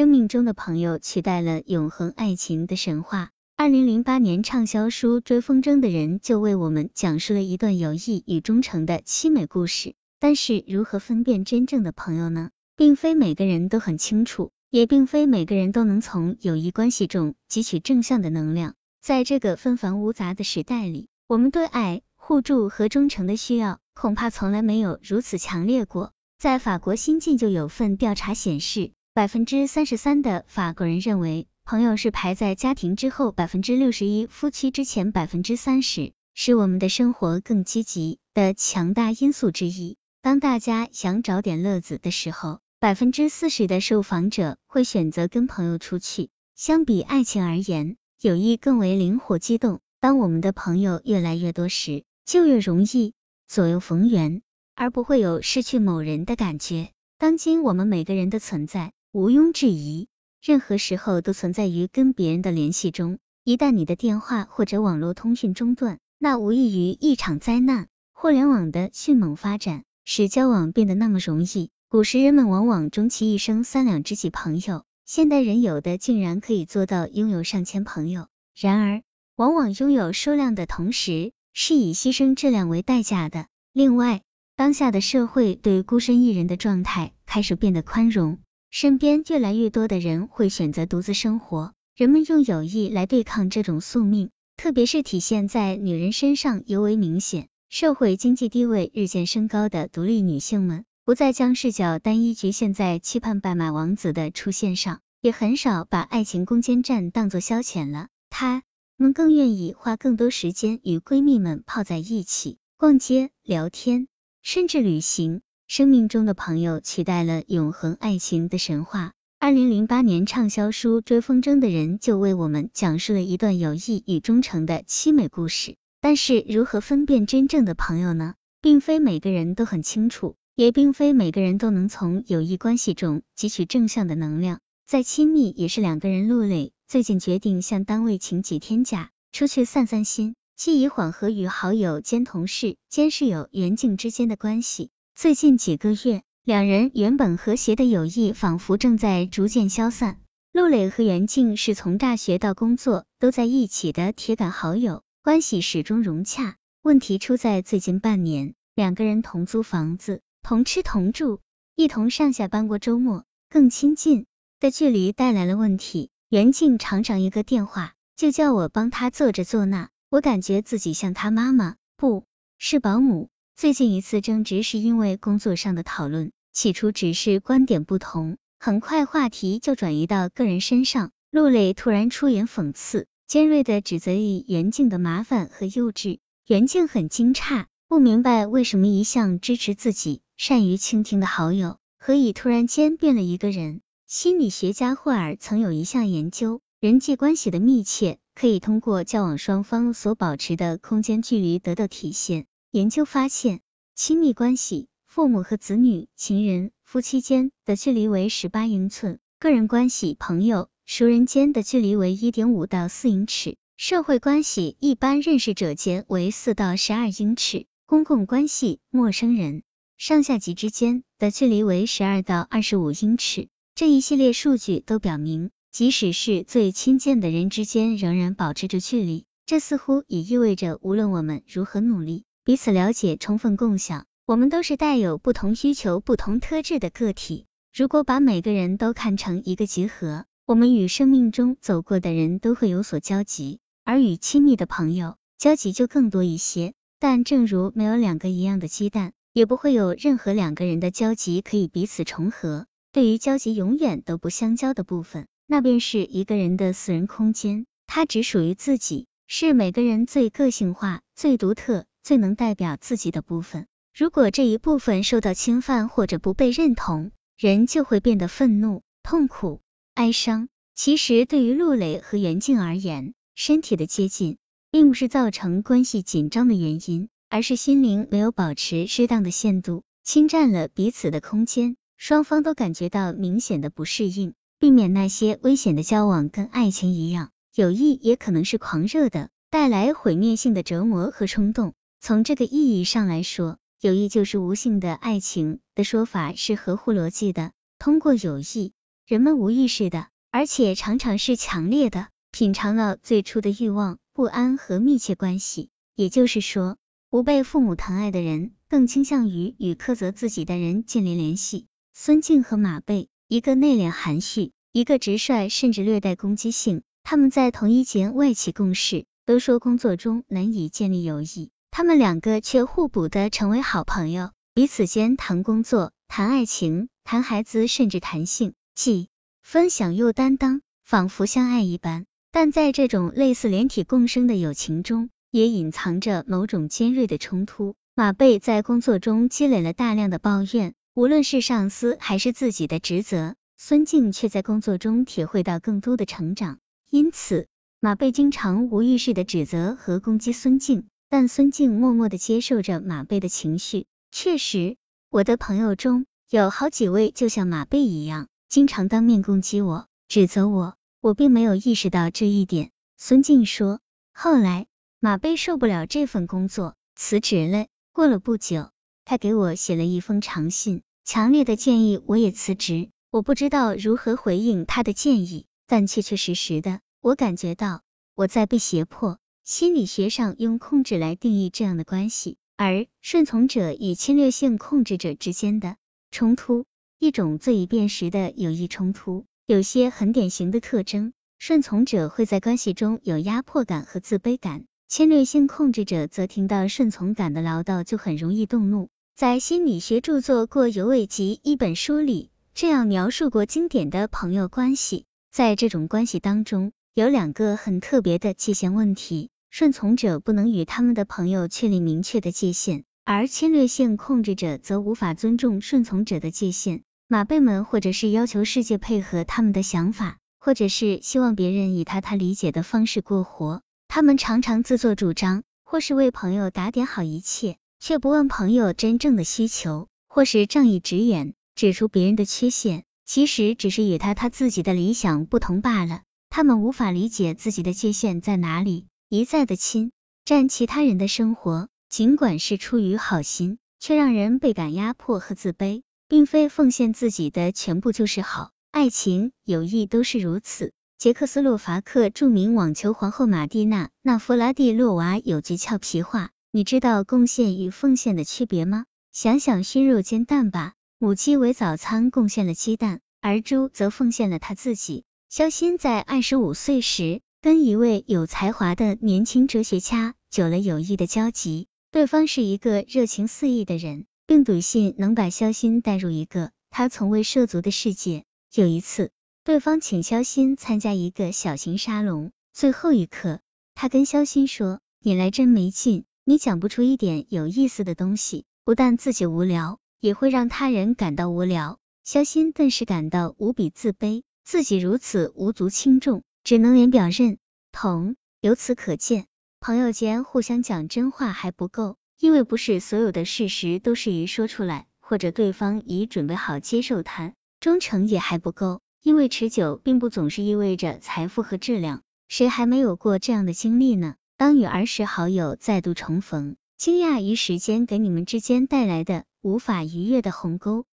[0.00, 3.28] 生命中的朋友取代了永恒爱情的神话。
[3.54, 9.94] 二零零八年畅销书《追风筝的人》就为我们讲述了一段友谊与忠诚的凄美故事。
[10.18, 12.48] 但是，如何分辨真正的朋友呢？
[12.76, 18.76] 并非每个人都很清楚，也并非每个人都能从友谊关系中汲取正向的能量。
[19.02, 26.12] 在这个纷繁芜杂的时代里，我们对爱、互助和忠诚的需要，恐怕从来没有如此强烈过。
[26.38, 31.46] 在法国新近就有份调查显示，百分之三十三的法国人认为。
[31.66, 39.98] 朋友是排在家庭之后百分之六十一，夫妻之前百分之三十，使我们的生活更积极的强大因素之一。
[40.22, 46.30] 当大家想找点乐子的时候，百分之四十的受访者会选择跟朋友出去。
[46.56, 49.80] 相比爱情而言，友谊更为灵活机动。
[50.00, 53.12] 当我们的朋友越来越多时，就越容易
[53.46, 54.40] 左右逢源，
[54.74, 56.88] 而不会有失去某人的感觉。
[57.18, 60.06] 当今我们每个人的存在，毋庸置疑。
[60.40, 67.88] 任何时候都存在于跟别人的联系中，一旦你的电话或者网络通讯中断，那无异于一场灾难。
[68.12, 71.70] 互联网的迅猛发展使交往变得那么容易。
[71.88, 78.28] 古时人们往往终其一生三两知己朋友，现代人有的竟然可以做到拥有上千朋友。
[78.56, 79.02] 然而，
[79.34, 83.46] 往往拥有数量的同时，是以牺牲质量为代价的。
[83.72, 84.22] 另外，
[84.54, 88.38] 当下的社会对孤身一人的状态开始变得宽容。
[88.70, 97.48] 身边越来越多的人会选择独自生活，人们用友谊来对抗这种宿命，特别是体现在女人身上尤为明显。
[97.68, 108.06] 社会经济地位日渐升高的独立女性们，不再将视角单一局限在期盼白马王子的出现上，也很少把爱情攻坚战当作消遣了。
[108.28, 108.62] 她
[108.96, 114.06] 们更愿意花更多时间与闺蜜们泡在一起，逛街、聊天，
[114.42, 115.42] 甚至旅行。
[115.70, 119.12] 生命中的朋友取代了永恒爱情的神话。
[119.38, 125.76] 二零零八年畅销书《追风筝的人》就为我们讲述了一段友谊与忠诚的凄美故事。
[126.00, 128.34] 但是，如何分辨真正的朋友呢？
[128.60, 134.58] 并非每个人都很清楚，也并非每个人都能从友谊关系中汲取正向的能量。
[134.88, 136.72] 再亲密，也是两个人陆累。
[136.88, 144.90] 最近决定向单位请几天假，出去散散心，既以缓和与好友兼同事兼室友袁静之间的关系。
[145.20, 150.18] 最近几个月，两人原本和谐的友谊仿佛正在逐渐消散。
[150.50, 156.56] 陆磊和袁静是从大学到工作都在一起的铁杆好友，关系始终融洽。
[156.80, 161.40] 问题出在最近半年，两个人同租房子，同吃同住，
[161.76, 164.24] 一同上下班过周末，更亲近
[164.58, 166.08] 的距离带来了问题。
[166.30, 172.24] 袁静常常一个电话就叫我帮他做这做那，我感觉自己像他妈妈，不
[172.56, 173.28] 是保姆。
[173.60, 181.10] 最近一次争执是因为工作上的讨论，起初只是观点不同，很快话题就转移到个人身上。
[181.30, 186.20] 陆磊突然出言讽刺，尖锐的指责于袁静的麻烦和幼稚。
[186.46, 193.82] 袁静很惊诧，不明白为什么一向支持自己、善于倾听的好友，何以突然间变了一个人。
[194.06, 202.46] 心理学家霍尔曾有一项研究，人际关系的密切可以通过交往双方所保持的空间距离得到体现。
[202.72, 203.62] 研究发现，
[203.96, 219.64] 亲密关系，父母和子女、情人、夫妻间的距离为十八英寸；个人关系，朋友、熟人间的距离为一点五到四英尺；社会关系，一般认识者间为四到十二英尺；公共关系，陌生人、
[219.98, 223.48] 上下级之间的距离为十二到二十五英尺。
[223.74, 229.24] 这一系列数据都表明，即使是最亲近的人之间，仍然保持着距离。
[229.44, 232.22] 这似乎也意味着，无论我们如何努力。
[232.42, 234.06] 彼此了解，充分共享。
[234.24, 237.46] 我们都是带有不同需求、不同特质的个体。
[237.74, 246.72] 如果把每个人都看成一个集合，我们与生命中走过的人都会有所交集，而与亲密的朋友交集就更多一些。
[246.98, 252.66] 但正如没有两个一样的鸡蛋，也不会有任何两个人的交集可以彼此重合。
[252.92, 261.86] 对于交集永远都不相交的部分，那便是一个人的私人空间，它只属于自己，是每个人最个性化、最独特。
[262.10, 269.60] 最能代表自己的部分，如果这一部分受到侵犯或者不被认同，人就会变得愤怒、痛苦、
[269.94, 270.48] 哀伤。
[270.74, 274.38] 其实，对于陆磊和袁静而言，身体的接近
[274.72, 284.34] 并不是造成关系紧张的原因，而是心灵没有保持适当的限度，侵占了彼此的空间，双方都感觉到明显的不适应。
[284.58, 291.72] 避免那些危险的交往，跟爱情一样，友谊也可能是狂热的，带来毁灭性的折磨和冲动。
[292.02, 297.52] 从这个意义上来说，友谊就是无性的爱情的说法是合乎逻辑的。
[297.78, 298.72] 通过友谊，
[299.06, 305.68] 人们无意识的，而且常常是强烈的，品尝了最初的欲望、不安和密切关系。
[305.94, 306.78] 也就是说，
[307.10, 311.66] 不被父母疼爱的人，更倾向于与苛责自己的人建立联系。
[311.92, 316.82] 孙静和马贝，一个内敛含蓄，一个直率，甚至略带攻击性。
[317.02, 321.50] 他们在同一间外企共事，都说工作中难以建立友谊，
[321.80, 329.08] 他们两个却互补的成为好朋友，彼此间谈工作、谈爱情、谈孩子，甚至谈性，既
[329.42, 332.04] 分享又担当，仿佛相爱一般。
[332.32, 337.76] 但在这种类似连体共生的友情中，也隐藏着某种尖锐的冲突。
[337.94, 346.58] 马贝在工作中积累了大量的抱怨，无论是上司还是自己的职责，孙静却在工作中体会到更多的成长。
[346.90, 347.46] 因此，
[347.80, 353.86] 马贝经常无意识的指责和攻击孙静，但孙静默默的接受着马贝的情绪。
[354.12, 354.76] 确实，
[355.10, 362.70] 我的朋友中有好几位就像马贝一样，经常当面攻击我、指责我，我并没有意识到这一点。
[362.96, 363.80] 孙静说，
[364.14, 364.66] 后来。
[365.02, 367.68] 马贝受不了这份工作，辞职了。
[367.90, 368.70] 过了不久，
[369.06, 372.90] 他给我写了一封长信，强烈的建议我也辞职。
[373.10, 377.80] 我不知道如何回应他的建议，但确确实实的，我感觉到
[378.14, 379.18] 我在被胁迫。
[379.50, 385.74] 心理学上用控制来定义这样的关系，而顺从者与侵略性控制者之间的
[386.12, 386.66] 冲突，
[387.00, 391.12] 一种最易辨识的友谊冲突，有些很典型的特征。
[391.40, 394.66] 顺从者会在关系中有压迫感和自卑感。
[394.86, 398.88] 侵略性控制者则听到顺从感的唠叨就很容易动怒。
[399.16, 405.06] 在心理学著作《过犹未及》一本书里，这样描述过经典的朋友关系。
[405.32, 416.82] 在这种关系当中，有两个很特别的界限问题：顺从者不能与他们的朋友确立明确的界限，而侵略性控制者则无法尊重顺从者的界限。
[417.08, 423.62] 马贝们或者是要求世界配合他们的想法，或者是希望别人以他他理解的方式过活。
[423.88, 436.02] 他们常常自作主张，或是为朋友打点好一切，却不问朋友真正的需求；或是仗义直言，指出别人的缺陷，其实只是与他他自己的理想不同罢了。
[436.28, 439.90] 他们无法理解自己的界限在哪里，一再的侵
[440.24, 445.82] 占其他人的生活，尽管是出于好心，却让人倍感压迫和自卑。
[446.06, 450.72] 并非奉献自己的全部就是好，爱情、友谊都是如此。
[450.96, 458.86] 捷克斯洛伐克著名网球皇后马蒂娜·纳弗拉蒂洛娃有句俏皮话：“你知道贡献与奉献的区别吗？
[459.12, 478.24] 想想熏肉煎蛋吧，母鸡为早餐贡献了鸡蛋，而猪则奉献了它自己。”肖欣在二十五岁时，跟一位有才华的年轻哲学家有了友谊的交集，对方是一个热情四溢的人，并笃信能把肖欣带入一个他从未涉足的世界。
[478.54, 479.10] 有一次。
[479.42, 483.40] 对方请肖鑫参加一个小型沙龙，最后一刻，
[483.74, 497.38] 他跟肖鑫说：“你来真没劲，你讲不出一点有意思的东西，不但自己无聊，也会让他人感到无聊。”肖鑫顿时感到无比自卑，自己如此无足轻重，只能连表认
[497.72, 498.16] 同。
[498.40, 499.26] 由此可见，
[499.60, 507.34] 朋友间互相讲真话还不够，因为不是所有的事实都适宜说出来，或者对方已准备好接受它。
[507.60, 508.80] 忠诚也还不够。
[509.02, 514.16] 因为持久并不总是意味着财富和质量，谁还没有过这样的经历呢？
[514.36, 520.84] 当与儿时好友再度重逢，惊讶于时间给你们之间带来的无法逾越的鸿沟，